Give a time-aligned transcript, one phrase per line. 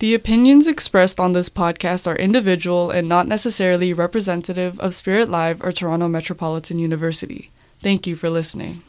[0.00, 5.60] The opinions expressed on this podcast are individual and not necessarily representative of Spirit Live
[5.60, 7.50] or Toronto Metropolitan University.
[7.80, 8.82] Thank you for listening.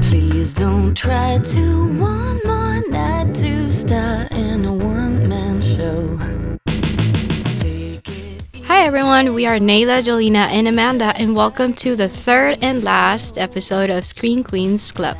[0.00, 6.16] Please don't try to one more night to star in a one man show.
[8.64, 13.36] Hi everyone, we are Nayla, Jolina, and Amanda, and welcome to the third and last
[13.36, 15.18] episode of Screen Queens Club.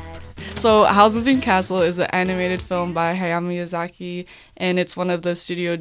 [0.57, 5.23] So, Howl's Moving Castle is an animated film by Hayao Miyazaki, and it's one of
[5.23, 5.79] the Studio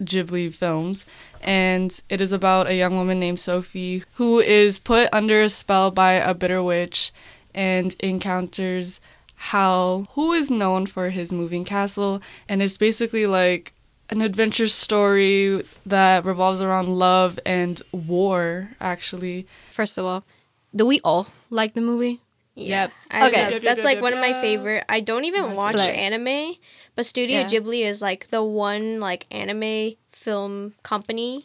[0.00, 1.06] Ghibli films.
[1.40, 5.90] And it is about a young woman named Sophie who is put under a spell
[5.90, 7.12] by a bitter witch
[7.54, 9.00] and encounters
[9.50, 13.72] Howl, who is known for his moving castle, and it's basically like
[14.08, 19.48] an adventure story that revolves around love and war, actually.
[19.72, 20.22] First of all,
[20.74, 22.20] do we all like the movie?
[22.54, 22.92] Yep.
[23.10, 23.50] I Okay.
[23.52, 24.84] love- that's like one of my favorite.
[24.88, 25.94] I don't even watch Slay.
[25.94, 26.54] anime,
[26.94, 27.46] but Studio Yeah.
[27.48, 31.44] Ghibli is like the one like anime film company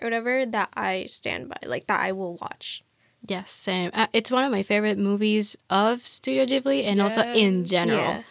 [0.00, 2.82] or whatever that I stand by, like that I will watch.
[3.26, 3.90] Yes, same.
[3.92, 7.98] Uh, it's one of my favorite movies of Studio Ghibli and also in general.
[7.98, 8.22] Yeah.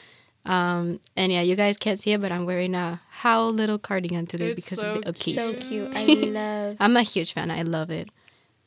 [0.47, 4.25] Um, and yeah, you guys can't see it, but I'm wearing a Howl little cardigan
[4.27, 5.49] today It's because so of the occasion.
[5.61, 5.91] So cute.
[5.95, 6.77] I love.
[6.79, 7.49] I'm a huge fan.
[7.51, 8.09] I love it.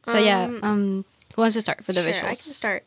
[0.04, 2.24] So yeah, Um, um, who wants to start for the sure, visuals?
[2.24, 2.86] I can start.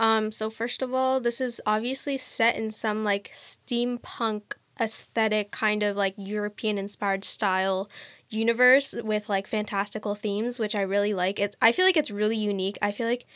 [0.00, 5.82] Um, so first of all, this is obviously set in some like steampunk aesthetic kind
[5.82, 7.90] of like European inspired style
[8.30, 11.38] universe with like fantastical themes, which I really like.
[11.38, 12.78] It's I feel like it's really unique.
[12.80, 13.26] I feel like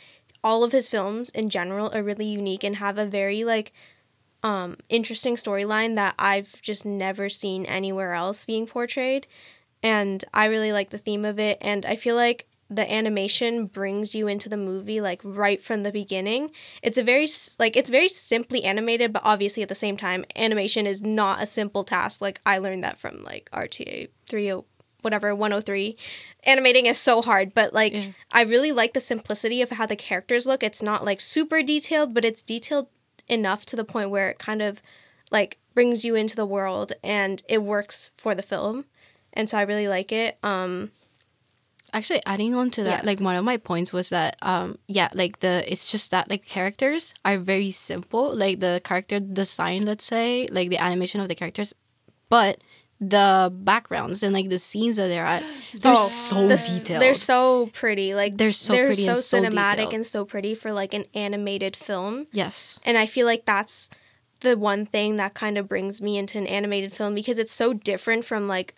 [0.43, 3.71] all of his films in general are really unique and have a very like
[4.41, 9.27] um interesting storyline that I've just never seen anywhere else being portrayed.
[9.83, 14.15] And I really like the theme of it and I feel like the animation brings
[14.15, 16.51] you into the movie like right from the beginning.
[16.81, 17.27] It's a very
[17.59, 21.45] like it's very simply animated, but obviously at the same time, animation is not a
[21.45, 22.21] simple task.
[22.21, 24.63] Like I learned that from like RTA 30
[25.01, 25.95] whatever 103.
[26.45, 28.11] Animating is so hard, but like Yeah.
[28.31, 30.63] I really like the simplicity of how the characters look.
[30.63, 32.87] It's not like super detailed, but it's detailed
[33.27, 34.81] enough to the point where it kind of
[35.31, 38.85] like brings you into the world and it works for the film.
[39.33, 40.39] And so I really like it.
[40.41, 40.91] Um
[41.95, 43.09] Actually, adding on to that, Yeah.
[43.09, 46.45] like one of my points was that, um, yeah, like the it's just that like
[46.45, 51.35] characters are very simple, like the character design, let's say, like the animation of the
[51.35, 51.73] characters,
[52.29, 52.59] but
[53.01, 55.43] the backgrounds and like the scenes that they're at,
[55.81, 57.01] they're Oh, so the- detailed.
[57.01, 58.13] They're so pretty.
[58.13, 59.93] Like They're so pretty and so cinematic detailed.
[59.93, 62.27] and so pretty for like an animated film.
[62.31, 63.89] yes, And I feel like that's
[64.41, 67.73] the one thing that kind of brings me into an animated film because it's so
[67.73, 68.75] different from like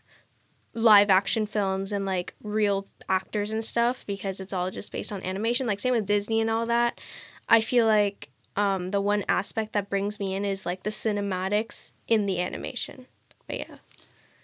[0.78, 5.24] live action films and like real actors and stuff because it's all just based on
[5.24, 5.66] animation.
[5.66, 7.02] Like same with Disney and all that.
[7.50, 11.94] I feel like um, the one aspect that brings me in is like the cinematics
[12.08, 13.08] in the animation.
[13.48, 13.76] But yeah.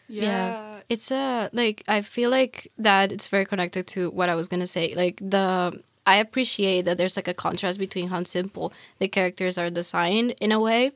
[0.07, 0.81] Yeah.
[0.89, 4.67] it's a like I feel like that it's very connected to what I was gonna
[4.67, 4.93] say.
[4.95, 9.69] Like the I appreciate that there's like a contrast between how simple the characters are
[9.69, 10.91] designed in a way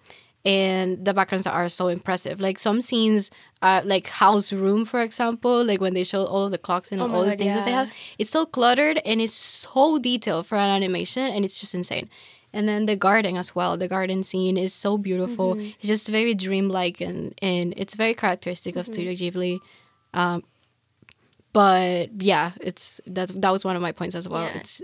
[0.47, 2.39] and the backgrounds are so impressive.
[2.39, 3.23] Like some scenes,
[3.61, 7.01] uh, like Howl's Room, for example, like when they show all of the clocks and
[7.01, 10.45] Oh all the God, things that they have, it's so cluttered and it's so detailed
[10.47, 12.07] for an animation and it's just insane.
[12.53, 13.75] And then the garden as well.
[13.77, 15.55] The garden scene is so beautiful.
[15.55, 15.71] Mm-hmm.
[15.79, 18.79] It's just very dreamlike and, and it's very characteristic Mm-hmm.
[18.79, 19.59] of Studio Ghibli.
[20.13, 20.43] Um,
[21.53, 24.45] but yeah, it's that that was one of my points as well.
[24.45, 24.59] Yeah.
[24.59, 24.81] It's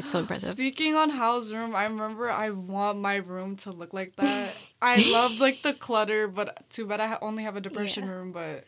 [0.00, 0.50] it's so impressive.
[0.50, 4.56] Speaking on Howl's room, I remember I want my room to look like that.
[4.82, 8.10] I love like the clutter, but too bad I only have a depression Yeah.
[8.10, 8.32] room.
[8.32, 8.64] But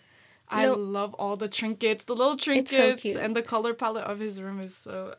[0.48, 0.75] I No.
[0.75, 3.16] love all the trinkets, the little trinkets, cute.
[3.16, 5.15] and the color palette of his room is so.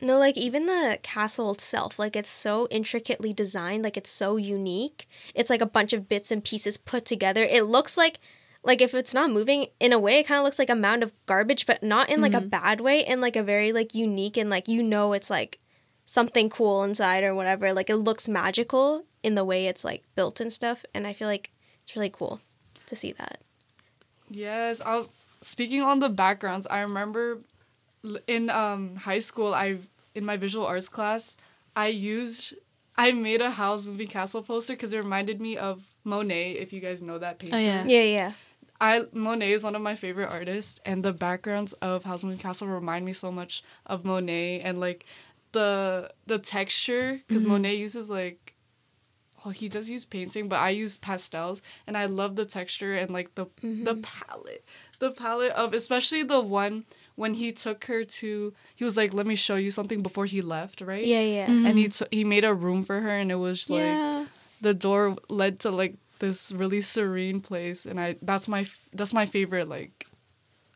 [0.00, 5.06] No, like even the castle itself, like it's so intricately designed, like it's so unique.
[5.34, 7.44] It's like a bunch of bits and pieces put together.
[7.44, 8.18] It looks like
[8.64, 11.02] like if it's not moving in a way, it kind of looks like a mound
[11.02, 14.36] of garbage, but not in like a bad way, in like a very like unique
[14.36, 15.58] and like you know it's like
[16.06, 17.72] something cool inside or whatever.
[17.72, 21.28] Like it looks magical in the way it's like built and stuff, and I feel
[21.28, 21.50] like
[21.82, 22.40] it's really cool
[22.86, 23.40] to see that.
[24.30, 25.08] Yes, I was
[25.42, 26.66] speaking on the backgrounds.
[26.66, 27.38] I remember
[28.26, 29.78] in um high school, I
[30.14, 31.36] in my visual arts class,
[31.76, 32.54] I used
[32.96, 36.52] I made a Howl's Moving Castle poster because it reminded me of Monet.
[36.52, 37.84] If you guys know that painter, yeah.
[37.84, 38.32] Yeah, yeah.
[38.80, 42.68] I Monet is one of my favorite artists, and the backgrounds of Howl's Moving Castle
[42.68, 45.06] remind me so much of Monet, and like
[45.52, 47.52] the the texture because mm-hmm.
[47.52, 48.54] Monet uses like
[49.44, 53.10] well he does use painting, but I use pastels, and I love the texture and
[53.10, 54.00] like the the mm-hmm.
[54.00, 54.64] palette,
[54.98, 56.84] the palette of especially the one
[57.16, 60.42] when he took her to he was like let me show you something before he
[60.42, 61.46] left right Yeah, yeah.
[61.46, 62.04] and he mm-hmm.
[62.04, 64.26] t- he made a room for her and it was like yeah.
[64.60, 65.94] the door led to like
[66.24, 70.06] this really serene place, and I that's my that's my favorite like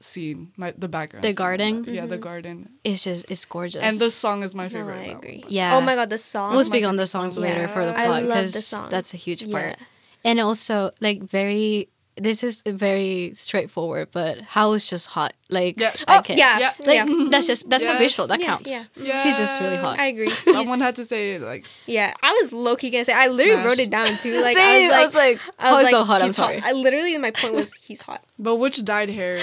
[0.00, 0.52] scene.
[0.56, 1.24] My the background.
[1.24, 1.34] The scene.
[1.34, 1.84] garden?
[1.86, 2.22] Yeah, the mm-hmm.
[2.22, 2.56] garden.
[2.84, 3.82] It's just it's gorgeous.
[3.82, 5.00] And the song is my No, favorite.
[5.00, 5.40] I agree.
[5.42, 5.52] one.
[5.52, 5.76] Yeah.
[5.76, 6.54] Oh my god, the song.
[6.54, 7.44] we'll speak on the songs song.
[7.44, 8.06] later for the Yeah.
[8.06, 9.52] Plot because that's a huge Yeah.
[9.56, 9.76] part.
[10.24, 11.88] And also like very
[12.20, 15.32] this is very straightforward, but Howl is just hot.
[15.50, 15.92] Like Yeah.
[16.06, 16.38] I Oh, can't.
[16.38, 16.58] yeah.
[16.58, 16.72] Yeah.
[16.80, 17.28] Like yeah.
[17.30, 18.70] that's just that's a visual that Yeah, counts.
[18.96, 19.24] yeah.
[19.24, 19.98] He's just really hot.
[19.98, 20.30] I agree.
[20.54, 23.12] Someone had to say it like Yeah, I was low key gonna say.
[23.14, 23.66] I literally Smash.
[23.66, 24.40] wrote it down too.
[24.42, 26.60] Like Same, I was like, I was so hot, I'm he's sorry.
[26.62, 28.22] I literally, my point was he's hot.
[28.38, 29.40] But which dyed hair?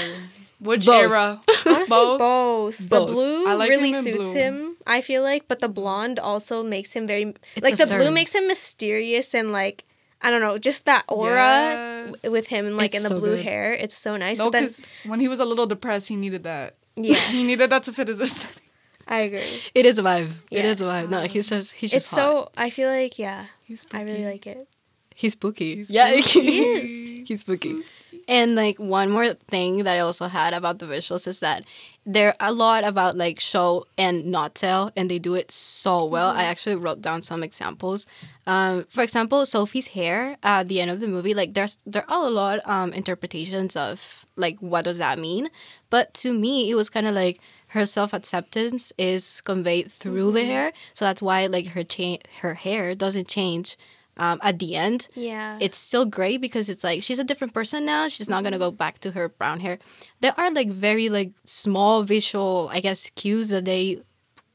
[0.59, 1.03] Which Both.
[1.11, 1.41] era?
[1.65, 2.19] Honestly, Both.
[2.19, 2.77] both.
[2.89, 4.33] The blue I like really him suits blue.
[4.33, 4.77] him.
[4.87, 8.09] I feel like, but the blonde also makes him very It's like a the blue
[8.11, 9.83] makes him mysterious and like
[10.25, 12.31] I don't know, just that aura Yes.
[12.31, 13.45] with him and like It's in the so blue good.
[13.45, 13.73] hair.
[13.73, 14.37] It's so nice.
[14.39, 16.75] No, because when he was a little depressed, he needed that.
[16.95, 18.63] yeah, He needed that to fit his aesthetic.
[19.07, 19.61] I agree.
[19.75, 20.31] It is a vibe.
[20.49, 20.71] It Yeah.
[20.71, 21.09] is a vibe.
[21.09, 22.17] No, he's just he's It's just hot.
[22.17, 22.51] so.
[22.57, 24.25] I feel like yeah, He's I really spooky.
[24.25, 24.67] like it.
[25.13, 25.75] He's spooky.
[25.77, 26.41] He's yeah, spooky.
[26.51, 26.59] he
[27.21, 27.27] is.
[27.29, 27.83] He's spooky.
[28.27, 31.63] And like one more thing that I also had about the visuals is that
[32.07, 36.31] they're a lot about like show and not tell, and they do it so well.
[36.31, 36.39] Mm-hmm.
[36.39, 38.07] I actually wrote down some examples.
[38.47, 42.27] Um, for example, Sophie's hair at the end of the movie, like there's there are
[42.27, 45.49] a lot um interpretations of like what does that mean,
[45.89, 47.39] but to me it was kind of like
[47.69, 52.53] her self acceptance is conveyed through the hair, so that's why like her cha- her
[52.53, 53.77] hair doesn't change
[54.17, 55.07] um, at the end.
[55.15, 58.07] Yeah, it's still great because it's like she's a different person now.
[58.07, 59.79] She's not gonna go back to her brown hair.
[60.21, 63.99] There are like very like small visual, I guess, cues that they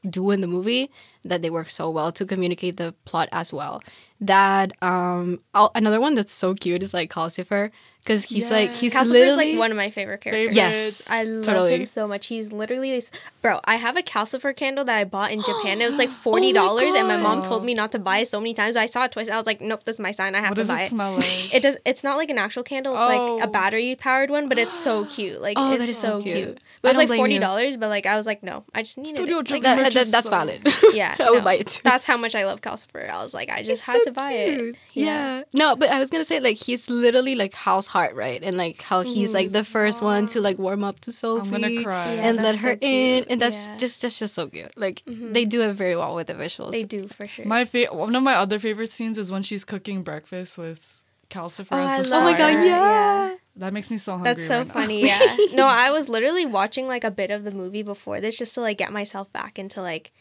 [0.09, 0.89] do in the movie
[1.23, 3.81] that they work so well to communicate the plot as well.
[4.19, 7.71] That um oh, another one that's so cute is like Calcifer
[8.03, 10.55] because he's like he's Calcifer's literally like one of my favorite characters.
[10.55, 11.75] Yes, I love totally.
[11.77, 12.27] him so much.
[12.27, 13.59] He's literally, this- bro.
[13.65, 15.81] I have a Calcifer candle that I bought in Japan.
[15.81, 18.39] It was like forty dollars, and my mom told me not to buy it so
[18.39, 18.75] many times.
[18.75, 19.27] I saw it twice.
[19.27, 20.35] I was like, nope, this is my sign.
[20.35, 20.95] I have What to buy it it.
[20.95, 21.53] like?
[21.55, 21.77] It does.
[21.83, 22.93] It's not like an actual candle.
[22.95, 23.39] It's like Oh.
[23.41, 25.41] a battery powered one, but it's so cute.
[25.41, 26.35] Like Oh, it's so cute.
[26.35, 26.47] cute.
[26.49, 28.99] I But it's don't like forty dollars, But like I was like, no, I just
[28.99, 29.49] need Studio it.
[29.49, 30.61] Like, that, that- that's so- valid.
[30.93, 31.43] yeah, I would oh, no.
[31.43, 31.81] buy it too.
[31.83, 33.09] That's how much I love Calcifer.
[33.09, 34.75] I was like, I just It's had so to buy cute.
[34.75, 34.75] it.
[34.93, 35.43] Yeah.
[35.53, 38.41] No, but I was gonna say like he's literally like Howl's heart, right?
[38.43, 39.35] And like how he's mm-hmm.
[39.35, 41.45] like the first one to like warm up to Sophie.
[41.45, 42.13] I'm gonna cry.
[42.13, 43.77] Yeah, and let her so in, and that's Yeah.
[43.77, 44.77] just that's just so cute.
[44.77, 45.33] Like mm-hmm.
[45.33, 46.71] they do it very well with the visuals.
[46.71, 47.45] They do for sure.
[47.45, 51.67] My fa- one of my other favorite scenes is when she's cooking breakfast with Calcifer
[51.71, 52.65] Oh, as the Oh my god, yeah.
[52.65, 53.35] Yeah.
[53.57, 54.25] That makes me so hungry.
[54.25, 54.73] That's so right now.
[54.73, 55.05] funny.
[55.05, 55.35] Yeah.
[55.53, 58.61] no, I was literally watching like a bit of the movie before this just to
[58.61, 60.11] like get myself back into like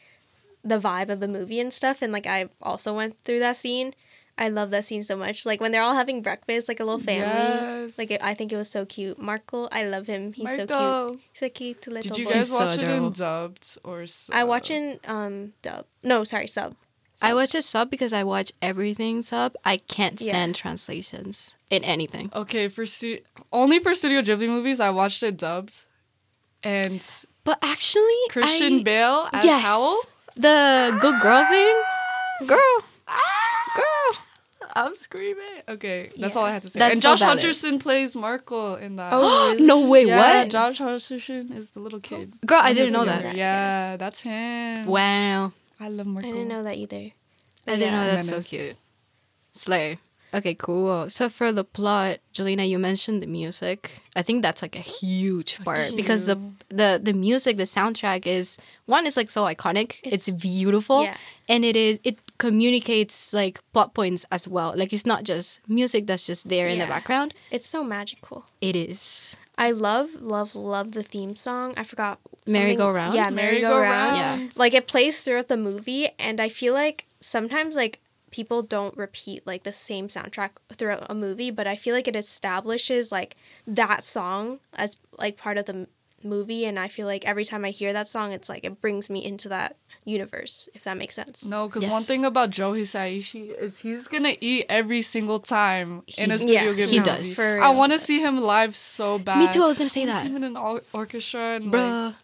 [0.64, 2.02] the vibe of the movie and stuff.
[2.02, 3.94] And like I also went through that scene.
[4.38, 5.44] I love that scene so much.
[5.44, 7.26] Like when they're all having breakfast, like a little family.
[7.26, 7.98] Yes.
[7.98, 9.18] Like it, I think it was so cute.
[9.20, 10.32] Markl, I love him.
[10.32, 11.20] He's so cute.
[11.32, 12.32] He's a cute little Did you boy.
[12.32, 13.06] guys He's so watch it adorable.
[13.08, 14.34] in dubbed or sub?
[14.34, 15.84] I watch in um dub.
[16.02, 16.74] No, sorry, sub.
[17.22, 19.54] I watch a sub because I watch everything sub.
[19.62, 20.28] I can't Yeah.
[20.32, 22.30] stand translations in anything.
[22.34, 23.20] Okay, for stu-
[23.52, 25.84] only for Studio Ghibli movies, I watched it dubbed,
[26.62, 27.04] and
[27.44, 30.00] But actually, Christian I, Bale as yes, Howl.
[30.36, 32.58] The good girl thing, girl,
[33.76, 34.22] girl.
[34.76, 35.44] I'm screaming.
[35.68, 36.40] Okay, that's Yeah.
[36.40, 36.78] all I had to say.
[36.78, 37.38] That's and so Josh valid.
[37.40, 39.12] Hutcherson plays Markl in that.
[39.12, 40.50] Oh, no way, yeah, what?
[40.50, 42.34] Josh Hutcherson is the little kid.
[42.46, 43.34] Girl, I When didn't he's know that.
[43.36, 44.86] Yeah, that's him.
[44.86, 46.18] Wow, I love Markl.
[46.18, 46.32] I Markl.
[46.32, 47.10] didn't know that either.
[47.66, 48.10] I didn't know Yeah.
[48.14, 48.48] that's so Menace.
[48.48, 48.76] cute.
[49.52, 49.98] Slay.
[50.32, 51.10] Okay, cool.
[51.10, 54.00] So for the plot, Jelena, you mentioned the music.
[54.14, 56.36] I think that's like a huge part because the
[56.68, 59.98] the the music, the soundtrack is one is like so iconic.
[60.04, 61.16] It's, It's- beautiful, yeah.
[61.48, 64.72] and it is it communicates like plot points as well.
[64.76, 67.34] Like it's not just music that's just there in the background.
[67.50, 68.44] It's so magical.
[68.60, 69.36] It is.
[69.58, 71.74] I love, love, love the theme song.
[71.76, 72.18] I forgot.
[72.48, 73.14] merry-go-round.
[73.14, 74.16] Yeah, Merry Go Round.
[74.16, 74.48] Yeah.
[74.56, 78.00] Like it plays throughout the movie, and I feel like sometimes like
[78.30, 82.16] people don't repeat like the same soundtrack throughout a movie, but I feel like it
[82.16, 85.86] establishes like that song as like part of the m-
[86.22, 89.08] movie, and I feel like every time I hear that song, it's like it brings
[89.08, 90.68] me into that universe.
[90.74, 91.44] If that makes sense.
[91.44, 91.92] No, because Yes.
[91.92, 96.38] one thing about Joe Hisaishi is he's gonna eat every single time in a He-
[96.38, 97.10] Studio yeah, Ghibli he movie.
[97.10, 97.34] does.
[97.34, 99.38] For I want to see him live so bad.
[99.38, 99.62] Me too.
[99.62, 102.14] I was gonna say I that, see him in an or- orchestra and like, bruh.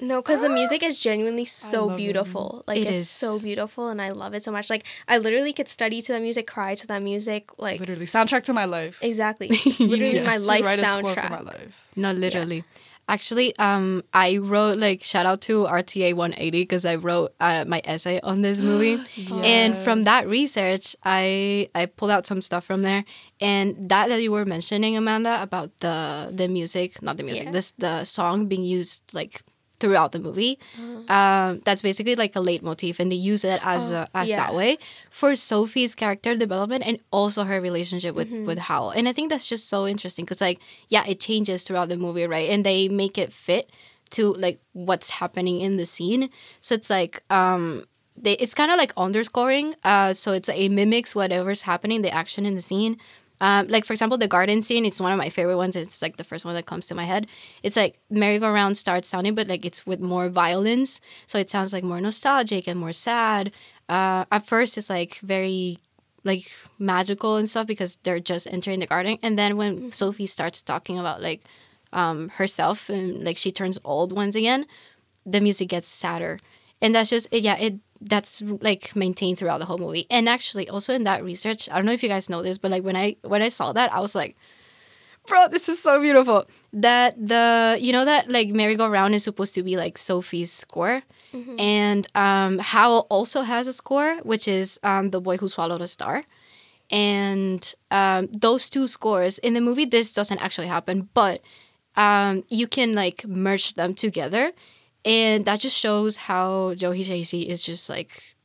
[0.00, 2.02] No, because the music is genuinely so love it.
[2.02, 2.64] beautiful.
[2.66, 3.10] Like It it's is.
[3.10, 4.70] so beautiful, and I love it so much.
[4.70, 7.50] Like I literally could study to that music, cry to that music.
[7.58, 8.98] Like literally soundtrack to my life.
[9.02, 10.26] exactly, it's literally Yes.
[10.26, 11.30] my life write a score for soundtrack.
[11.30, 11.86] my life.
[11.96, 12.64] No, literally.
[13.08, 17.80] Actually, um, I wrote like shout out to RTA 180 because I wrote uh, my
[17.84, 19.02] essay on this movie,
[19.42, 23.04] and from that research, I I pulled out some stuff from there,
[23.40, 27.50] and that that you were mentioning, Amanda, about the the music, not the music, Yeah.
[27.50, 29.42] this the song being used like
[29.80, 30.58] throughout the movie.
[31.08, 34.36] Um, that's basically like a leitmotif, and they use it as a, as yeah.
[34.36, 34.78] that way
[35.10, 38.90] for Sophie's character development and also her relationship with with Howl.
[38.90, 42.26] And I think that's just so interesting because like yeah, it changes throughout the movie,
[42.26, 42.48] right?
[42.48, 43.70] And they make it fit
[44.10, 46.30] to like what's happening in the scene.
[46.60, 47.84] So it's like um
[48.16, 49.74] they it's kind of like underscoring.
[49.84, 52.98] Uh, so it's it mimics whatever's happening, the action in the scene.
[53.40, 54.84] Um, like for example, the garden scene.
[54.84, 55.76] It's one of my favorite ones.
[55.76, 57.26] It's like the first one that comes to my head.
[57.62, 61.84] It's like merry-go-round starts sounding, but like it's with more violence, so it sounds like
[61.84, 63.52] more nostalgic and more sad.
[63.88, 65.78] Uh, at first, it's like very
[66.22, 70.62] like magical and stuff because they're just entering the garden, and then when Sophie starts
[70.62, 71.40] talking about like
[71.92, 74.66] um, herself and like she turns old once again,
[75.24, 76.38] the music gets sadder,
[76.82, 80.06] and that's just yeah it that's like maintained throughout the whole movie.
[80.10, 82.70] And actually, also in that research, I don't know if you guys know this, but
[82.70, 84.36] like when I when I saw that, I was like,
[85.26, 86.46] bro, this is so beautiful.
[86.72, 90.52] That the you know that like merry go round is supposed to be like Sophie's
[90.52, 91.02] score.
[91.60, 95.86] And um, Howl also has a score, which is um, The Boy Who Swallowed a
[95.86, 96.24] Star.
[96.90, 101.40] And um, those two scores in the movie, this doesn't actually happen, but
[101.96, 104.50] um, you can like merge them together.
[105.04, 108.36] And that just shows how Joe Hisaishi is just like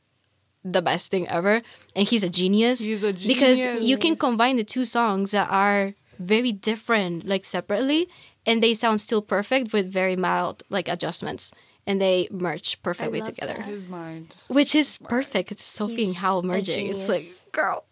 [0.64, 1.60] the best thing ever.
[1.94, 2.84] And he's a genius.
[2.84, 3.26] He's a genius.
[3.26, 8.08] Because you can combine the two songs that are very different, like separately,
[8.46, 11.52] and they sound still perfect with very mild like adjustments.
[11.88, 13.54] And they merge perfectly love together.
[13.54, 13.66] that.
[13.66, 14.34] His mind.
[14.48, 15.52] Which is perfect.
[15.52, 16.88] It's Sophie and He's Howl a merging.
[16.88, 17.46] It's like, genius.
[17.52, 17.84] girl.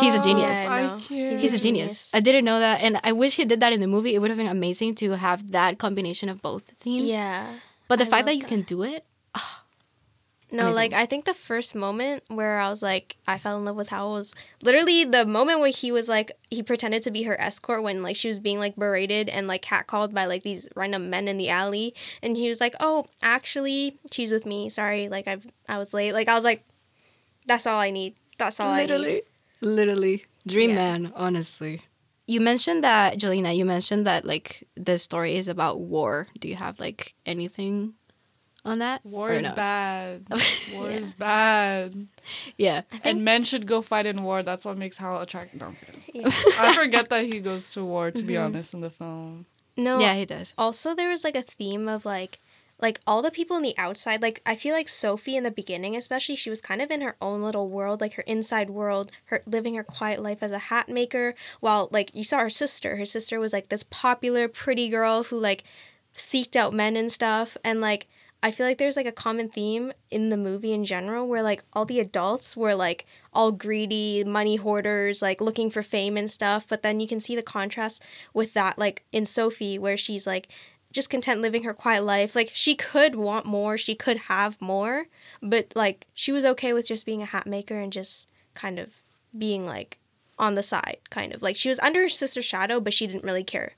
[0.00, 0.64] He's a genius.
[0.64, 1.40] Yeah, I I can't.
[1.40, 2.10] He's a a genius.
[2.10, 2.14] genius.
[2.14, 4.14] I didn't know that, and I wish he did that in the movie.
[4.14, 7.10] It would have been amazing to have that combination of both themes.
[7.10, 7.54] Yeah.
[7.88, 8.48] But the I fact that you that.
[8.48, 9.62] can do it, ah,
[10.50, 10.74] No, Amazing.
[10.76, 13.88] like I think the first moment where I was like I fell in love with
[13.88, 17.82] Howl was literally the moment where he was like he pretended to be her escort
[17.82, 21.26] when like she was being like berated and like catcalled by like these random men
[21.28, 24.68] in the alley and he was like, "Oh, actually, she's with me.
[24.68, 25.38] Sorry, like I
[25.68, 26.62] I was late." Like I was like
[27.46, 28.14] that's all I need.
[28.38, 28.90] That's all I need.
[28.90, 29.22] Literally.
[29.60, 30.76] Literally, dream Yeah.
[30.76, 31.12] man.
[31.16, 31.82] Honestly,
[32.26, 33.54] you mentioned that, Jelena.
[33.56, 36.28] You mentioned that like the story is about war.
[36.38, 37.94] Do you have like anything
[38.64, 39.04] on that?
[39.04, 39.52] War Or is no?
[39.54, 40.26] bad.
[40.74, 42.06] War is bad.
[42.56, 44.42] Yeah, And men should go fight in war.
[44.42, 45.60] That's what makes Howl attractive.
[45.60, 45.76] No, I'm.
[46.14, 46.28] Yeah.
[46.58, 48.26] I forget that he goes to war, to Mm-hmm.
[48.26, 49.44] be honest, in the film.
[49.76, 49.98] No.
[49.98, 50.54] yeah, he does.
[50.56, 52.38] also there was like a theme of like
[52.80, 55.96] like all the people on the outside like i feel like sophie in the beginning
[55.96, 59.42] especially she was kind of in her own little world like her inside world her
[59.46, 62.96] living her quiet life as a hat maker while like you saw her sister.
[62.96, 65.64] Her sister was like this popular pretty girl who like
[66.16, 67.56] seeked out men and stuff.
[67.64, 68.06] And like
[68.42, 71.64] i feel like there's like a common theme in the movie in general where like
[71.72, 76.66] all the adults were like all greedy money hoarders like looking for fame and stuff.
[76.68, 78.02] But then you can see the contrast
[78.32, 80.48] with that like in sophie where she's like
[80.94, 85.06] just content living her quiet life like she could want more she could have more
[85.42, 89.02] but like she was okay with just being a hat maker and just kind of
[89.36, 89.98] being like
[90.38, 93.24] on the side kind of like she was under her sister's shadow but she didn't
[93.24, 93.72] really care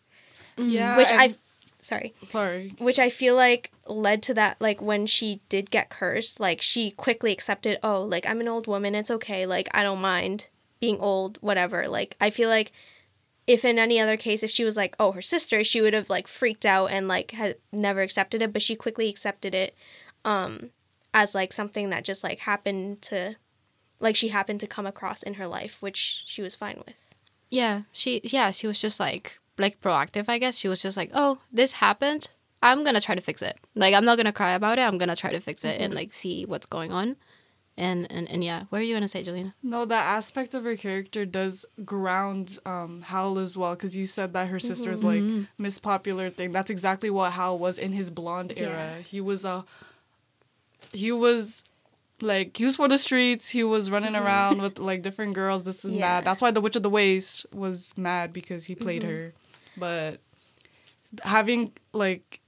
[0.57, 0.71] mm.
[0.71, 0.97] Yeah.
[0.97, 1.35] which i
[1.81, 2.75] sorry Sorry.
[2.79, 6.91] which I feel like led to that like when she did get cursed, like she
[6.91, 10.49] quickly accepted, oh, like I'm an old woman, it's okay, like I don't mind
[10.81, 11.87] being old, whatever.
[11.89, 12.73] Like I feel like
[13.47, 16.11] if in any other case if she was like, oh, her sister, she would have
[16.11, 19.75] like freaked out and like had never accepted it, but she quickly accepted it
[20.25, 20.71] um
[21.15, 23.37] as like something that just like happened to
[24.00, 26.97] like she happened to come across in her life, which she was fine with.
[27.50, 30.59] Yeah, she yeah, she was just like like proactive, I guess.
[30.59, 32.29] She was just like, "Oh, this happened.
[32.62, 34.83] I'm going to try to fix it." Like I'm not going to cry about it.
[34.83, 37.17] I'm going to try to fix it and like see what's going on.
[37.78, 39.52] And and and yeah, what are you going to say, Jelena?
[39.62, 44.33] No, that aspect of her character does ground um, Howl as well, because you said
[44.33, 45.42] that her sister's like mm-hmm.
[45.59, 46.52] Miss Popular thing.
[46.52, 48.95] That's exactly what Howl was in his blonde era.
[48.97, 48.99] Yeah.
[49.02, 49.66] He was a.
[50.92, 51.64] He was,
[52.23, 53.50] like he was for the streets.
[53.50, 54.25] He was running mm-hmm.
[54.25, 55.64] around with like different girls.
[55.64, 56.21] This and Yeah.
[56.21, 56.25] that.
[56.25, 59.11] That's why the Witch of the Waste was mad because he played mm-hmm.
[59.11, 59.35] her,
[59.76, 60.21] but
[61.25, 62.40] having like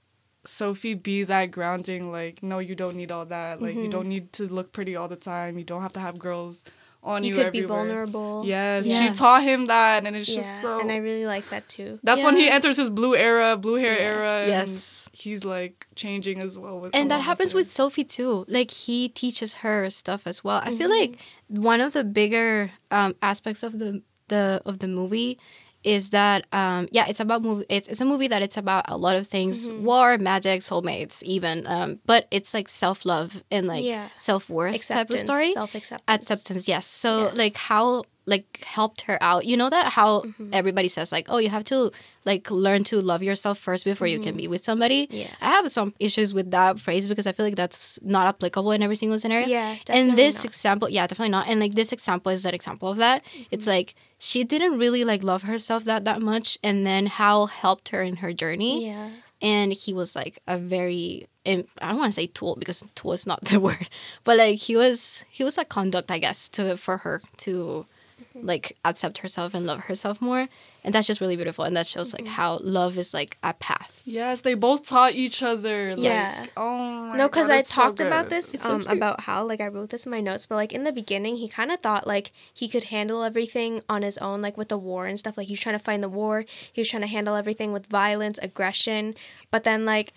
[0.45, 3.61] Sophie be that grounding, like, no, you don't need all that.
[3.61, 5.57] Like, you don't need to look pretty all the time.
[5.57, 6.63] You don't have to have girls
[7.03, 8.43] on you, You could be vulnerable.
[8.45, 8.99] Yes, Yeah.
[9.07, 10.79] she taught him that, and it's Yeah, just so.
[10.81, 11.97] and I really like that too.
[12.03, 14.05] that's when he enters his blue era, blue hair Yeah.
[14.05, 14.31] era.
[14.41, 15.09] And Yes.
[15.13, 16.79] he's like changing as well.
[16.79, 17.55] With And that happens it.
[17.55, 18.43] with Sophie too.
[18.49, 20.59] Like he teaches her stuff as well.
[20.63, 21.11] I feel Mm-hmm.
[21.11, 21.17] like
[21.47, 25.39] one of the bigger um, aspects of the the of the movie
[25.83, 27.65] is that um, yeah, it's about movie.
[27.69, 29.83] It's it's a movie that it's about a lot of things: Mm-hmm.
[29.85, 31.65] war, magic, soulmates, even.
[31.67, 34.09] Um, but it's like self love and like Yeah.
[34.17, 35.53] self worth type of story.
[35.53, 36.03] self acceptance.
[36.07, 36.85] Acceptance, yes.
[36.85, 37.31] So Yeah.
[37.33, 39.45] like how like helped her out.
[39.45, 40.51] You know that how mm-hmm.
[40.53, 41.91] everybody says like, oh, you have to
[42.25, 44.37] like learn to love yourself first before you can mm-hmm.
[44.37, 45.07] be with somebody.
[45.09, 45.31] Yeah.
[45.41, 48.83] I have some issues with that phrase because I feel like that's not applicable in
[48.83, 49.47] every single scenario.
[49.47, 50.45] Yeah, And this not.
[50.45, 51.47] example, yeah, definitely not.
[51.47, 53.23] And like this example is that example of that.
[53.49, 53.77] It's mm-hmm.
[53.77, 58.03] like she didn't really like love herself that that much, and then Howl helped her
[58.03, 59.09] in her journey Yeah.
[59.41, 63.25] and he was like a very I don't want to say tool because tool is
[63.25, 63.89] not the word,
[64.23, 67.87] but like he was he was a conduct I guess to for her to
[68.35, 70.47] like accept herself and love herself more,
[70.83, 74.01] and that's just really beautiful, and that shows like how love is like a path.
[74.05, 75.95] Yes, they both taught each other.
[75.95, 76.45] Like, Yeah.
[76.55, 76.77] Oh
[77.09, 78.91] my No, because I it's so talked about this It's um, cute.
[78.91, 81.47] about how like I wrote this in my notes, but like in the beginning, he
[81.47, 85.05] kind of thought like he could handle everything on his own, like with the war
[85.05, 85.37] and stuff.
[85.37, 87.87] Like he was trying to find the war, he was trying to handle everything with
[87.87, 89.15] violence, aggression.
[89.51, 90.13] But then like,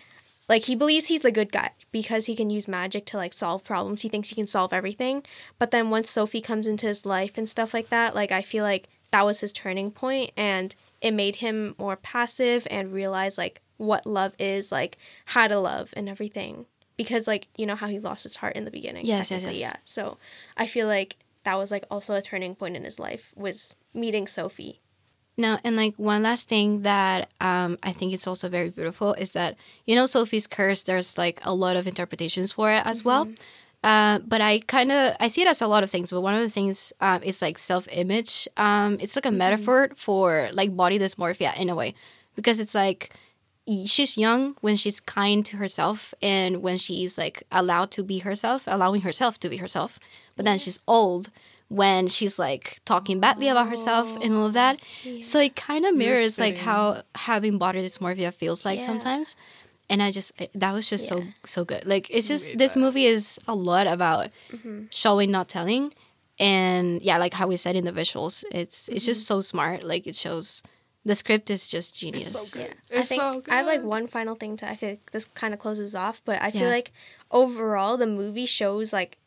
[0.49, 3.63] like he believes he's the good guy because he can use magic to like solve
[3.63, 4.01] problems.
[4.01, 5.23] He thinks he can solve everything.
[5.59, 8.63] But then once Sophie comes into his life and stuff like that, like I feel
[8.63, 13.61] like that was his turning point and it made him more passive and realize like
[13.77, 14.97] what love is, like
[15.27, 16.65] how to love and everything.
[16.97, 19.05] Because like you know how he lost his heart in the beginning.
[19.05, 19.57] Yes, yes, yes.
[19.57, 19.75] Yeah.
[19.85, 20.17] So
[20.57, 24.27] I feel like that was like also a turning point in his life was meeting
[24.27, 24.79] Sophie.
[25.35, 29.31] No, and like one last thing that um, I think it's also very beautiful is
[29.31, 30.83] that you know Sophie's curse.
[30.83, 33.27] There's like a lot of interpretations for it as well.
[33.83, 36.11] Uh, but I kind of I see it as a lot of things.
[36.11, 38.47] But one of the things um, is like self image.
[38.57, 41.95] Um, it's like a metaphor for like body dysmorphia in a way,
[42.35, 43.13] because it's like
[43.65, 48.65] she's young when she's kind to herself and when she's like allowed to be herself,
[48.67, 49.99] allowing herself to be herself.
[50.35, 51.29] But then she's old
[51.69, 54.79] when she's like talking badly about herself and all of that.
[55.21, 58.85] So it kind of mirrors like how having body dysmorphia feels like Yeah.
[58.85, 59.35] sometimes.
[59.89, 61.31] And I just I- that was just so Yeah.
[61.45, 61.85] so good.
[61.87, 62.85] Like it's just Way this better.
[62.85, 64.83] movie is a lot about Mm-hmm.
[64.91, 65.93] showing not telling
[66.39, 69.05] and yeah like how we said in the visuals it's it's Mm-hmm.
[69.05, 70.63] just so smart like it shows
[71.05, 72.75] the script is just genius It's so good.
[72.91, 75.25] I It's think so I have like one final thing to I feel like this
[75.25, 76.69] kind of closes off, but I feel Yeah.
[76.69, 76.91] like
[77.29, 79.17] overall the movie shows like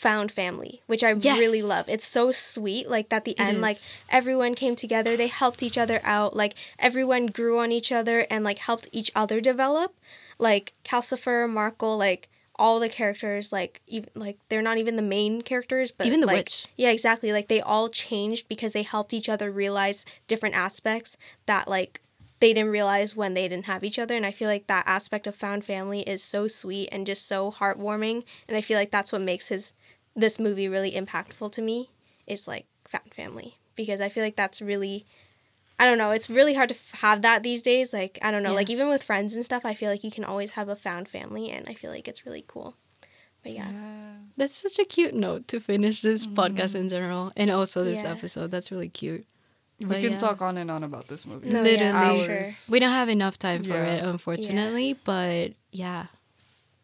[0.00, 1.38] found family, which I Yes.
[1.38, 1.86] really love.
[1.86, 2.88] It's so sweet.
[2.88, 3.76] Like at the It end, like
[4.08, 8.42] everyone came together, they helped each other out, like everyone grew on each other and
[8.42, 9.94] like helped each other develop.
[10.38, 15.42] Like Calcifer, Markl, like all the characters, like even like they're not even the main
[15.42, 16.66] characters, but Even the like, witch.
[16.78, 17.30] Yeah, exactly.
[17.30, 22.00] Like they all changed because they helped each other realize different aspects that like
[22.40, 25.26] they didn't realize when they didn't have each other and i feel like that aspect
[25.26, 29.12] of found family is so sweet and just so heartwarming and i feel like that's
[29.12, 29.74] what makes his
[30.16, 31.90] this movie really impactful to me
[32.26, 35.06] is like found family because i feel like that's really
[35.78, 38.42] i don't know it's really hard to f- have that these days like i don't
[38.42, 38.56] know Yeah.
[38.56, 41.08] like even with friends and stuff i feel like you can always have a found
[41.08, 42.74] family and i feel like it's really cool
[43.42, 43.70] but yeah,
[44.36, 46.88] that's such a cute note to finish this podcast in mm-hmm.
[46.88, 48.10] general and also this Yeah.
[48.10, 49.24] episode that's really cute
[49.78, 50.16] We But can yeah.
[50.18, 51.48] talk on and on about this movie.
[51.48, 52.18] Oh, no, Literally.
[52.20, 52.44] yeah, sure.
[52.70, 53.94] we don't have enough time for Yeah.
[53.94, 56.08] it unfortunately but yeah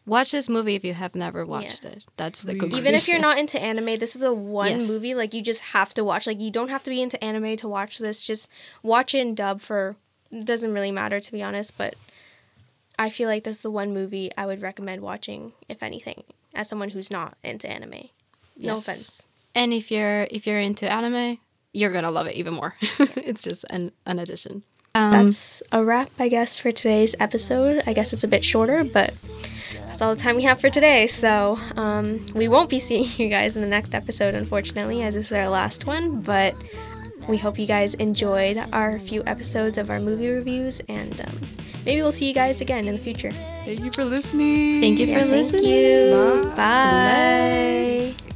[0.07, 2.03] watch this movie if you have never watched it.
[2.15, 2.79] That's the conclusion.
[2.79, 4.87] Even if you're not into anime this is the one Yes.
[4.87, 6.25] movie like you just have to watch.
[6.25, 8.23] Like you don't have to be into anime to watch this.
[8.23, 8.49] Just
[8.81, 9.95] watch it in dub for
[10.31, 11.95] it doesn't really matter to be honest but
[12.99, 16.67] i feel like this is the one movie i would recommend watching if anything as
[16.67, 18.09] someone who's not into anime.
[18.57, 18.81] No Yes.
[18.87, 19.25] offense.
[19.55, 21.37] And if you're if you're into anime
[21.73, 22.75] you're gonna love it even more.
[23.15, 24.63] It's just an, an addition.
[24.95, 27.83] Um, that's a wrap i guess for today's episode.
[27.85, 29.13] I guess it's a bit shorter but
[29.97, 31.07] that's all the time we have for today.
[31.07, 35.25] So um, we won't be seeing you guys in the next episode unfortunately as this
[35.25, 36.53] is our last one but
[37.27, 41.35] we hope you guys enjoyed our few episodes of our movie reviews and um,
[41.83, 43.31] maybe we'll see you guys again in the future.
[43.63, 44.81] Thank you for listening.
[44.81, 45.65] thank you for Yeah, thank listening.
[45.65, 46.53] you.
[46.55, 48.13] Bye.
[48.15, 48.26] bye